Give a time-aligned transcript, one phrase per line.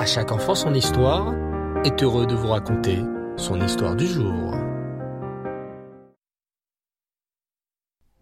[0.00, 1.34] À chaque enfant son histoire
[1.84, 3.00] est heureux de vous raconter
[3.36, 4.54] son histoire du jour.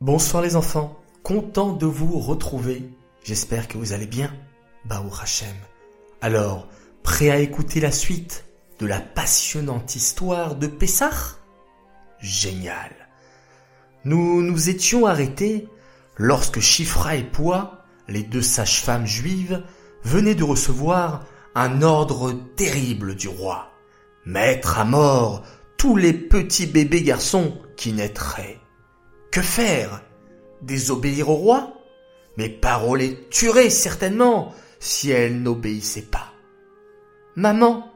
[0.01, 2.91] Bonsoir les enfants, content de vous retrouver.
[3.23, 4.35] J'espère que vous allez bien.
[4.87, 5.55] Baou Hachem.
[6.21, 6.67] Alors,
[7.05, 8.45] prêt à écouter la suite
[8.81, 11.37] de la passionnante histoire de Pessah?
[12.19, 12.91] Génial.
[14.03, 15.69] Nous nous étions arrêtés
[16.17, 19.63] lorsque Chifra et Pois, les deux sages-femmes juives,
[20.03, 21.25] venaient de recevoir
[21.59, 23.73] un ordre terrible du roi.
[24.25, 25.43] Mettre à mort
[25.77, 28.61] tous les petits bébés garçons qui naîtraient.
[29.33, 30.01] Que faire?
[30.63, 31.73] Désobéir au roi?
[32.37, 36.33] Mais Paro les tuerait certainement si elle n'obéissait pas.
[37.35, 37.93] Maman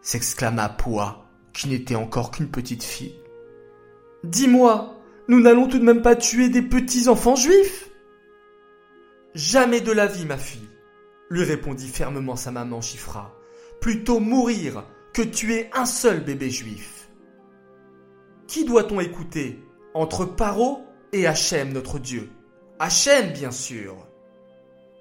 [0.00, 3.20] s'exclama Poua, qui n'était encore qu'une petite fille.
[4.24, 4.96] Dis-moi,
[5.28, 7.90] nous n'allons tout de même pas tuer des petits enfants juifs?
[9.34, 10.68] Jamais de la vie, ma fille,
[11.30, 13.34] lui répondit fermement sa maman Chifra.
[13.80, 17.08] Plutôt mourir que tuer un seul bébé juif.
[18.46, 19.62] Qui doit-on écouter
[19.94, 22.30] entre Paro et Hachem, notre Dieu?
[22.78, 23.96] Hachem, bien sûr.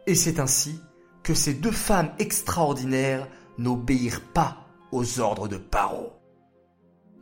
[0.08, 0.80] Et c'est ainsi
[1.24, 6.14] que ces deux femmes extraordinaires n'obéirent pas aux ordres de Paro.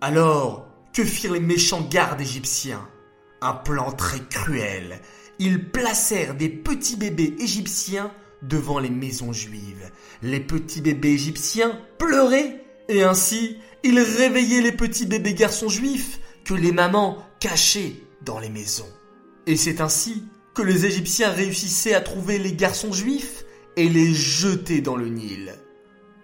[0.01, 2.87] Alors, que firent les méchants gardes égyptiens?
[3.41, 4.99] Un plan très cruel.
[5.39, 8.11] Ils placèrent des petits bébés égyptiens
[8.43, 9.89] devant les maisons juives.
[10.21, 16.53] Les petits bébés égyptiens pleuraient et ainsi ils réveillaient les petits bébés garçons juifs que
[16.53, 18.89] les mamans cachaient dans les maisons.
[19.47, 23.43] Et c'est ainsi que les Égyptiens réussissaient à trouver les garçons juifs
[23.75, 25.53] et les jeter dans le Nil.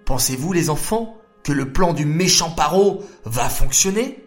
[0.05, 4.23] Pensez-vous les enfants que le plan du méchant Paro va fonctionner?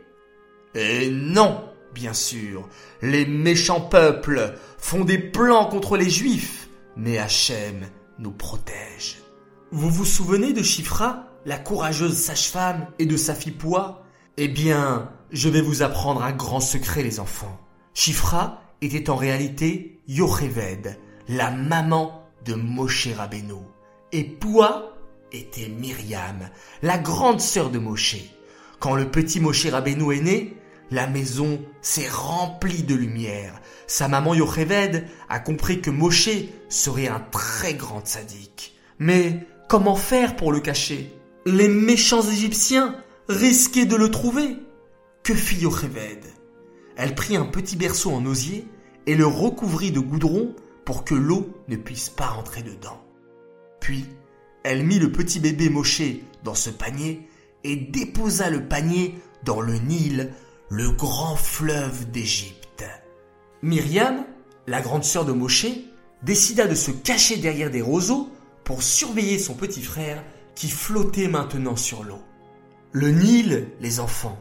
[0.75, 2.69] Et non, bien sûr,
[3.01, 6.62] les méchants peuples font des plans contre les juifs
[6.97, 7.87] mais Hachem
[8.19, 9.23] nous protège.
[9.71, 14.05] Vous vous souvenez de Chifra, la courageuse sage-femme, et de sa fille Pois
[14.37, 17.59] Eh bien, je vais vous apprendre un grand secret, les enfants.
[17.95, 20.99] Chifra était en réalité Yocheved,
[21.29, 23.63] la maman de Moshe Rabbeinu.
[24.13, 24.95] Et Poua
[25.33, 26.51] était Myriam,
[26.83, 28.17] la grande sœur de Moshe.
[28.79, 30.57] Quand le petit Moshe Rabbeinu est né,
[30.93, 33.61] la maison s'est remplie de lumière.
[33.87, 36.29] Sa maman Yocheved a compris que Moshe
[36.69, 38.77] serait un très grand sadique.
[38.99, 41.11] Mais comment faire pour le cacher?
[41.47, 42.97] Les méchants Égyptiens
[43.29, 44.59] risquaient de le trouver.
[45.23, 46.25] Que fit Yocheved?
[46.97, 48.67] Elle prit un petit berceau en osier
[49.07, 50.55] et le recouvrit de goudron
[50.85, 53.03] pour que l'eau ne puisse pas rentrer dedans.
[53.81, 54.05] Puis,
[54.63, 56.03] elle mit le petit bébé Moshe
[56.45, 57.27] dans ce panier
[57.65, 59.15] et déposa le panier
[59.45, 60.33] dans le Nil
[60.73, 62.87] le grand fleuve d'Égypte.
[63.61, 64.25] Myriam,
[64.67, 65.67] la grande sœur de Moshe,
[66.23, 68.31] décida de se cacher derrière des roseaux
[68.65, 70.25] pour surveiller son petit frère
[70.55, 72.23] qui flottait maintenant sur l'eau.
[72.93, 74.39] Le Nil, les enfants,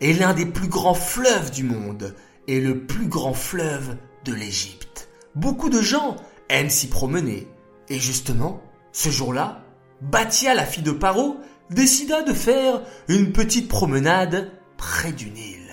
[0.00, 2.16] est l'un des plus grands fleuves du monde
[2.48, 5.08] et le plus grand fleuve de l'Égypte.
[5.36, 6.16] Beaucoup de gens
[6.48, 7.46] aiment s'y promener.
[7.88, 9.62] Et justement, ce jour-là,
[10.00, 11.36] Batia, la fille de Paro,
[11.70, 15.67] décida de faire une petite promenade près du Nil.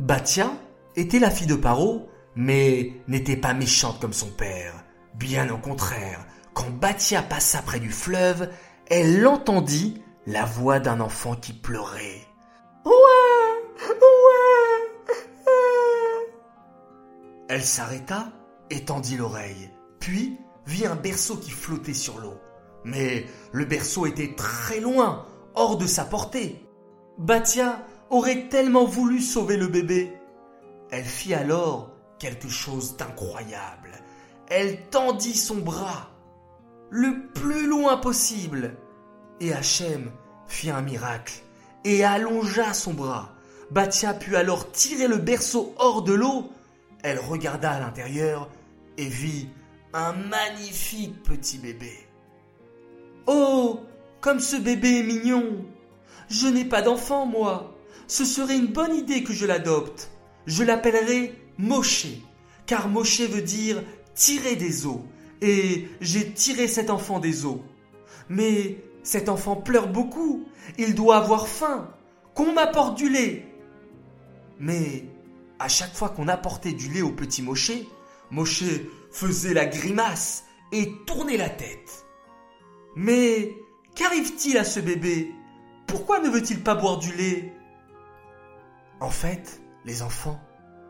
[0.00, 0.50] Batia
[0.96, 4.82] était la fille de Paro, mais n'était pas méchante comme son père.
[5.14, 6.24] Bien au contraire,
[6.54, 8.48] quand Batia passa près du fleuve,
[8.88, 12.26] elle entendit la voix d'un enfant qui pleurait.
[12.86, 12.92] Ouais,
[13.90, 14.90] ouais.
[17.50, 18.28] Elle s'arrêta
[18.70, 19.70] et tendit l'oreille.
[19.98, 22.38] Puis vit un berceau qui flottait sur l'eau.
[22.84, 26.66] Mais le berceau était très loin, hors de sa portée.
[27.18, 30.12] Batia aurait tellement voulu sauver le bébé.
[30.90, 33.92] Elle fit alors quelque chose d'incroyable.
[34.48, 36.10] Elle tendit son bras
[36.90, 38.76] le plus loin possible.
[39.38, 40.10] Et Hachem
[40.48, 41.34] fit un miracle
[41.84, 43.32] et allongea son bras.
[43.70, 46.50] Batia put alors tirer le berceau hors de l'eau.
[47.02, 48.50] Elle regarda à l'intérieur
[48.98, 49.48] et vit
[49.94, 51.92] un magnifique petit bébé.
[53.26, 53.80] Oh,
[54.20, 55.64] comme ce bébé est mignon.
[56.28, 57.76] Je n'ai pas d'enfant, moi
[58.10, 60.10] ce serait une bonne idée que je l'adopte.
[60.44, 62.08] Je l'appellerai Moshe,
[62.66, 63.84] car Moshe veut dire
[64.16, 65.04] tirer des eaux,
[65.40, 67.62] et j'ai tiré cet enfant des eaux.
[68.28, 70.44] Mais cet enfant pleure beaucoup,
[70.76, 71.88] il doit avoir faim,
[72.34, 73.46] qu'on m'apporte du lait.
[74.58, 75.04] Mais
[75.60, 77.70] à chaque fois qu'on apportait du lait au petit Moshe,
[78.32, 78.64] Moshe
[79.12, 80.42] faisait la grimace
[80.72, 82.04] et tournait la tête.
[82.96, 83.54] Mais
[83.94, 85.30] qu'arrive-t-il à ce bébé?
[85.86, 87.54] Pourquoi ne veut-il pas boire du lait?
[89.00, 90.40] En fait, les enfants,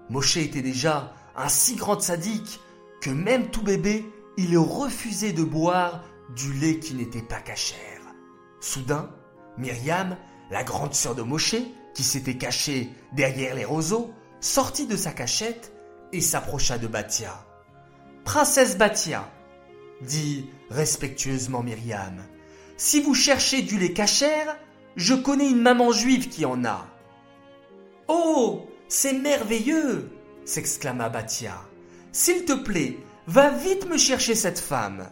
[0.08, 2.60] Moshe était déjà un si grand sadique
[3.00, 4.04] que même tout bébé,
[4.36, 6.04] il refusait de boire
[6.34, 8.00] du lait qui n'était pas cachère.
[8.60, 9.10] Soudain,
[9.58, 10.16] Myriam,
[10.50, 11.56] la grande sœur de Moshe,
[11.94, 15.72] qui s'était cachée derrière les roseaux, sortit de sa cachette
[16.12, 17.46] et s'approcha de Batia.
[18.24, 19.30] Princesse Batia,
[20.02, 22.22] dit respectueusement Myriam,
[22.76, 24.56] si vous cherchez du lait cachère,
[24.96, 26.86] je connais une maman juive qui en a.
[28.12, 30.10] Oh, c'est merveilleux
[30.44, 31.56] s'exclama Batia.
[32.10, 32.98] S'il te plaît,
[33.28, 35.08] va vite me chercher cette femme.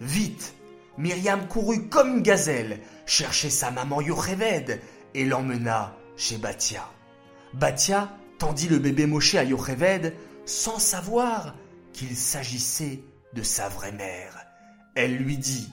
[0.00, 0.52] Vite,
[0.98, 4.80] Myriam courut comme une gazelle, chercher sa maman Yocheved
[5.14, 6.90] et l'emmena chez Batia.
[7.54, 8.10] Batia
[8.40, 10.12] tendit le bébé Moshe à Yocheved
[10.44, 11.54] sans savoir
[11.92, 14.44] qu'il s'agissait de sa vraie mère.
[14.96, 15.72] Elle lui dit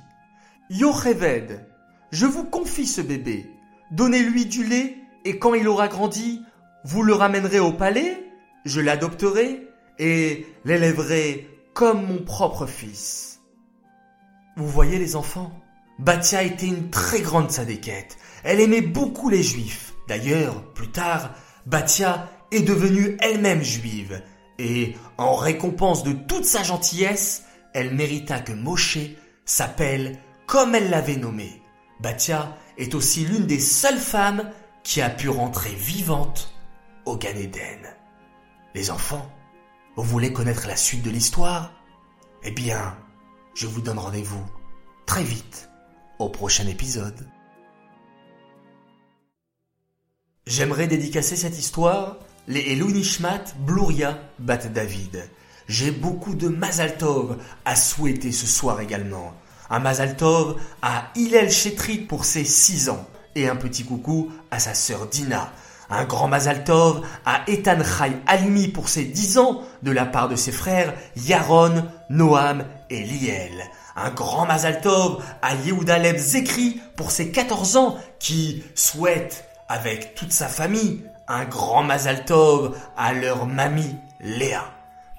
[0.69, 1.65] Yocheved,
[2.11, 3.49] je vous confie ce bébé.
[3.89, 6.41] Donnez-lui du lait et quand il aura grandi,
[6.83, 8.23] vous le ramènerez au palais,
[8.65, 9.67] je l'adopterai
[9.99, 13.41] et l'élèverai comme mon propre fils.
[14.55, 15.51] Vous voyez les enfants,
[15.99, 18.17] Batia était une très grande sadéquette.
[18.43, 19.93] Elle aimait beaucoup les juifs.
[20.07, 21.31] D'ailleurs, plus tard,
[21.65, 24.21] Batia est devenue elle-même juive.
[24.57, 27.43] Et en récompense de toute sa gentillesse,
[27.73, 28.97] elle mérita que Moshe
[29.45, 30.17] s'appelle
[30.47, 31.61] comme elle l'avait nommé.
[31.99, 34.49] Batia est aussi l'une des seules femmes
[34.89, 36.51] qui a pu rentrer vivante
[37.05, 37.29] au Gan
[38.73, 39.31] Les enfants,
[39.95, 41.71] vous voulez connaître la suite de l'histoire?
[42.41, 42.97] Eh bien,
[43.53, 44.43] je vous donne rendez-vous
[45.05, 45.69] très vite
[46.17, 47.27] au prochain épisode.
[50.47, 55.29] J'aimerais dédicacer cette histoire les Elou Nishmat Bluria Bat David.
[55.67, 59.35] J'ai beaucoup de Mazaltov à souhaiter ce soir également.
[59.69, 64.73] Un Mazaltov à Hillel Chetrit pour ses 6 ans et un petit coucou à sa
[64.73, 65.51] sœur Dina.
[65.89, 70.35] Un grand Mazaltov à Ethan Chai Almi pour ses 10 ans de la part de
[70.35, 73.63] ses frères Yaron, Noam et Liel.
[73.95, 80.31] Un grand Mazaltov à Yehuda Leb Zekri pour ses 14 ans qui souhaite avec toute
[80.31, 84.63] sa famille un grand Mazaltov à leur mamie Léa.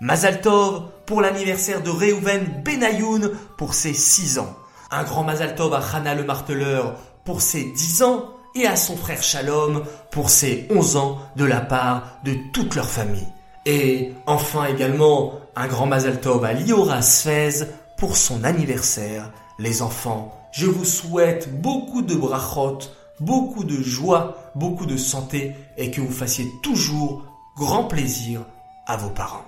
[0.01, 4.57] Mazaltov pour l'anniversaire de Reuven Benayoun pour ses 6 ans.
[4.91, 6.97] Un grand Mazaltov à Hana le marteleur
[7.31, 8.25] pour ses 10 ans
[8.57, 12.91] et à son frère Shalom pour ses 11 ans de la part de toute leur
[12.91, 13.29] famille.
[13.67, 17.67] Et enfin également un grand Mazaltov à Liora Sfez
[17.99, 19.31] pour son anniversaire.
[19.61, 22.79] Les enfants, je vous souhaite beaucoup de brachot,
[23.21, 27.23] beaucoup de joie, beaucoup de santé et que vous fassiez toujours
[27.57, 28.41] grand plaisir
[28.89, 29.45] à vos parents.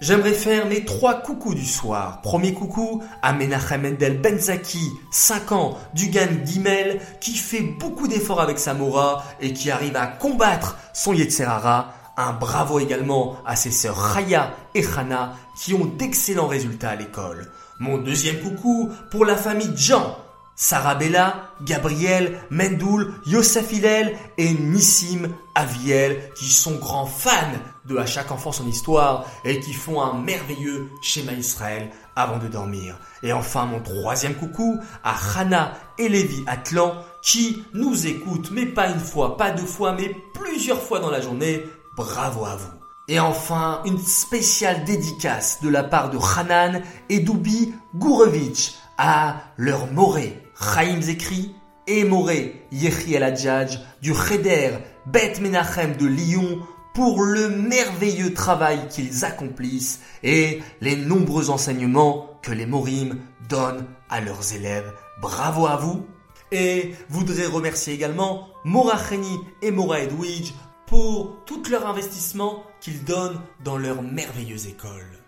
[0.00, 2.20] J'aimerais faire mes trois coucous du soir.
[2.20, 8.40] Premier coucou à Menachem Mendel Benzaki, 5 ans, du gang Gimel, qui fait beaucoup d'efforts
[8.40, 11.94] avec Samora et qui arrive à combattre son Yetzerara.
[12.16, 17.50] Un bravo également à ses sœurs Raya et Hana qui ont d'excellents résultats à l'école.
[17.78, 20.16] Mon deuxième coucou pour la famille Jean,
[20.56, 28.52] Sarabella, Gabriel, Mendoul, Yosef et Nissim Aviel qui sont grands fans de À chaque enfant
[28.52, 32.98] son histoire et qui font un merveilleux schéma Israël avant de dormir.
[33.22, 38.88] Et enfin mon troisième coucou à Hana et Lévi Atlan qui nous écoutent mais pas
[38.88, 41.64] une fois, pas deux fois mais plusieurs fois dans la journée.
[41.96, 42.70] Bravo à vous.
[43.06, 46.80] Et enfin, une spéciale dédicace de la part de Hanan
[47.10, 51.54] et Doubi Gourevitch à leur moré Chaim Zekri
[51.86, 56.60] et Moré Yechiel Adjadj du Cheder Bet Menachem de Lyon
[56.94, 63.18] pour le merveilleux travail qu'ils accomplissent et les nombreux enseignements que les Morim
[63.48, 64.92] donnent à leurs élèves.
[65.20, 66.06] Bravo à vous
[66.52, 70.52] Et voudrais remercier également Mora Cheni et Mora Edwidge
[70.86, 75.18] pour tout leur investissement qu'ils donnent dans leur merveilleuse école.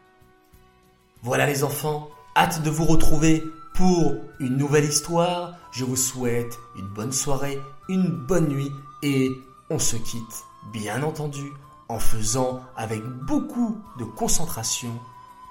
[1.23, 3.42] Voilà les enfants, hâte de vous retrouver
[3.76, 5.54] pour une nouvelle histoire.
[5.71, 9.30] Je vous souhaite une bonne soirée, une bonne nuit et
[9.71, 11.52] on se quitte, bien entendu,
[11.88, 14.99] en faisant avec beaucoup de concentration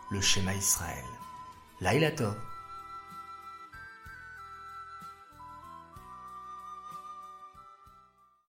[0.10, 1.06] le schéma Israël.
[1.82, 2.12] Laïla